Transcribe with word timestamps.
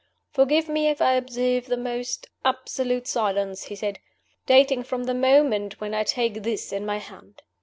"Forgive 0.31 0.67
me 0.67 0.87
if 0.87 0.99
I 0.99 1.13
observe 1.13 1.67
the 1.67 1.77
most 1.77 2.25
absolute 2.43 3.05
silence," 3.05 3.65
he 3.65 3.75
said, 3.75 3.99
"dating 4.47 4.81
from 4.81 5.03
the 5.03 5.13
moment 5.13 5.79
when 5.79 5.93
I 5.93 6.03
take 6.03 6.41
this 6.41 6.73
in 6.73 6.87
my 6.87 6.97
hand." 6.97 7.43